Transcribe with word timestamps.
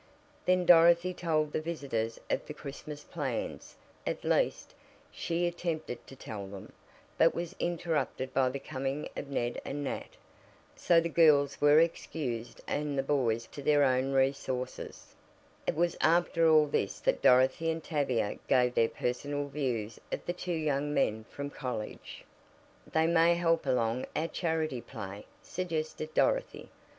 Then 0.47 0.65
Dorothy 0.65 1.13
told 1.13 1.51
the 1.53 1.61
visitors 1.61 2.19
of 2.27 2.43
the 2.47 2.55
Christmas 2.55 3.03
plans 3.03 3.75
at 4.07 4.23
least, 4.23 4.73
she 5.11 5.45
attempted 5.45 6.07
to 6.07 6.15
tell 6.15 6.47
them, 6.47 6.73
but 7.19 7.35
was 7.35 7.55
interrupted 7.59 8.33
by 8.33 8.49
the 8.49 8.57
coming 8.57 9.09
of 9.15 9.27
Ned 9.29 9.61
and 9.63 9.83
Nat. 9.83 10.09
So 10.75 10.99
the 10.99 11.07
girls 11.07 11.61
were 11.61 11.79
excused 11.79 12.61
and 12.65 12.97
the 12.97 13.03
boys 13.03 13.43
left 13.45 13.53
to 13.53 13.61
their 13.61 13.83
own 13.83 14.11
resources. 14.11 15.13
It 15.67 15.75
was 15.75 15.97
after 16.01 16.49
all 16.49 16.65
this 16.65 16.99
that 17.01 17.21
Dorothy 17.21 17.69
and 17.69 17.83
Tavia 17.83 18.39
gave 18.47 18.73
their 18.73 18.89
personal 18.89 19.49
views 19.49 19.99
of 20.11 20.25
the 20.25 20.33
two 20.33 20.51
young 20.51 20.95
men 20.95 21.25
from 21.29 21.51
college. 21.51 22.25
"They 22.91 23.05
may 23.05 23.35
help 23.35 23.67
along 23.67 24.07
our 24.15 24.27
charity 24.27 24.81
play," 24.81 25.27
suggested 25.43 26.11
Dorothy. 26.15 26.69